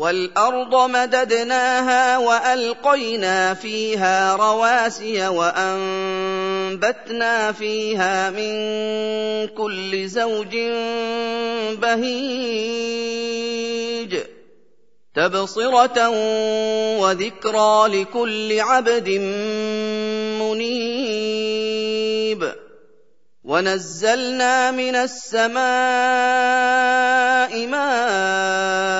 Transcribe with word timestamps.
والأرض 0.00 0.90
مددناها 0.90 2.18
وألقينا 2.18 3.54
فيها 3.54 4.36
رواسي 4.36 5.28
وأنبتنا 5.28 6.72
فيها 7.52 8.30
من 8.30 8.50
كل 9.48 10.08
زوج 10.08 10.56
بهيج 11.76 12.70
تبصرة 15.14 16.08
وذكرى 17.00 18.00
لكل 18.00 18.60
عبد 18.60 19.08
منيب 20.40 21.60
ونزلنا 23.44 24.70
من 24.70 24.94
السماء 24.94 25.60
ماء 27.66 28.99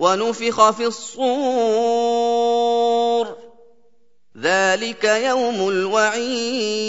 ونفخ 0.00 0.70
في 0.70 0.86
الصور. 0.86 2.40
ذلك 4.40 5.04
يوم 5.04 5.68
الوعيد. 5.68 6.80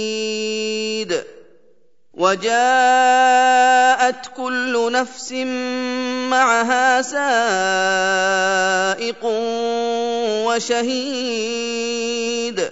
وجاءت 2.13 4.27
كل 4.37 4.91
نفس 4.91 5.31
معها 6.31 7.01
سائق 7.01 7.25
وشهيد. 10.45 12.71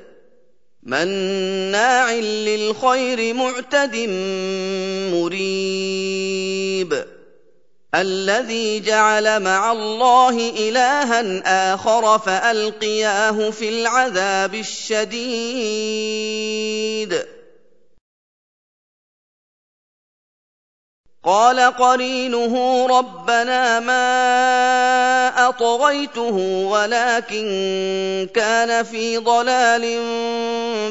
مناع 0.83 2.11
للخير 2.13 3.33
معتد 3.33 3.95
مريب. 5.13 7.05
الذي 7.95 8.79
جعل 8.79 9.39
مع 9.39 9.71
الله 9.71 10.49
إلها 10.49 11.73
آخر 11.73 12.19
فألقياه 12.19 13.49
في 13.49 13.69
العذاب 13.69 14.55
الشديد. 14.55 15.01
قال 21.25 21.59
قرينه 21.59 22.85
ربنا 22.87 23.79
ما 23.79 25.49
أطغيته 25.49 26.35
ولكن 26.65 28.29
كان 28.33 28.83
في 28.83 29.17
ضلال 29.17 29.99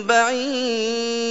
بعيد. 0.05 1.31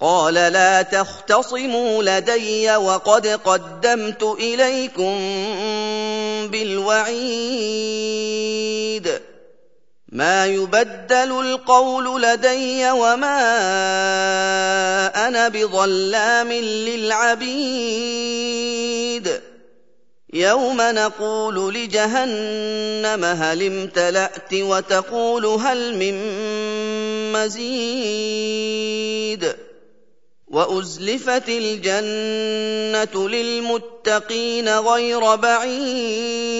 قال 0.00 0.34
لا 0.34 0.82
تختصموا 0.82 2.02
لدي 2.02 2.76
وقد 2.76 3.26
قدمت 3.26 4.22
إليكم 4.22 5.18
بالوعيد. 6.50 7.26
ما 10.16 10.46
يبدل 10.46 11.40
القول 11.40 12.22
لدي 12.22 12.90
وما 12.90 13.38
أنا 15.28 15.48
بظلام 15.48 16.52
للعبيد. 16.52 17.60
يوم 20.32 20.76
نقول 20.80 21.74
لجهنم 21.74 23.24
هل 23.24 23.62
امتلأت 23.66 24.54
وتقول 24.54 25.46
هل 25.46 25.96
من 25.96 26.14
مزيد. 27.32 28.86
وأزلفت 30.48 31.48
الجنة 31.48 33.28
للمتقين 33.28 34.68
غير 34.78 35.34
بعيد. 35.34 36.56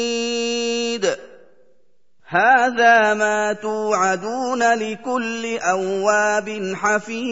هذا 2.29 3.15
ما 3.15 3.53
توعدون 3.53 4.75
لكل 4.75 5.59
أواب 5.59 6.75
حفيظ. 6.75 7.27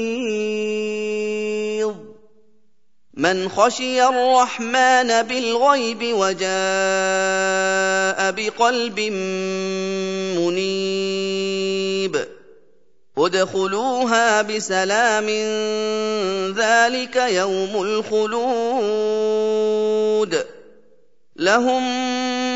من 3.15 3.49
خشي 3.49 4.05
الرحمن 4.05 5.23
بالغيب 5.23 5.99
وجاء 6.03 6.49
بقلب 8.31 9.01
منيب. 10.39 12.27
ادخلوها 13.19 14.43
بسلام 14.43 15.27
ذلك 16.57 17.17
يوم 17.17 17.83
الخلود. 17.83 19.15
لهم 21.37 21.83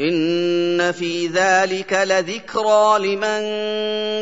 ان 0.00 0.92
في 0.92 1.26
ذلك 1.26 1.92
لذكرى 1.92 2.98
لمن 2.98 3.44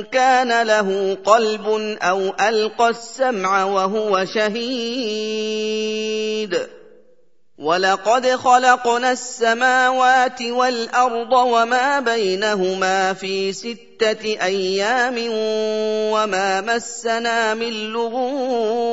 كان 0.02 0.66
له 0.66 1.18
قلب 1.24 1.66
أو 2.02 2.34
القى 2.40 2.88
السمع 2.88 3.64
وهو 3.64 4.24
شهيد 4.24 5.42
ولقد 7.58 8.26
خلقنا 8.26 9.12
السماوات 9.12 10.42
والارض 10.42 11.32
وما 11.32 12.00
بينهما 12.00 13.12
في 13.12 13.52
سته 13.52 14.38
أيام 14.42 15.14
وما 16.12 16.60
مسنا 16.60 17.54
من 17.54 17.92
لغوب 17.92 18.92